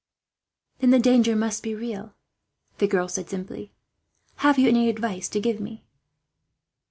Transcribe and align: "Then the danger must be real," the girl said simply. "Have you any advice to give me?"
"Then 0.79 0.89
the 0.89 0.97
danger 0.97 1.35
must 1.35 1.61
be 1.61 1.75
real," 1.75 2.15
the 2.79 2.87
girl 2.87 3.07
said 3.07 3.29
simply. 3.29 3.71
"Have 4.37 4.57
you 4.57 4.67
any 4.67 4.89
advice 4.89 5.29
to 5.29 5.39
give 5.39 5.59
me?" 5.59 5.83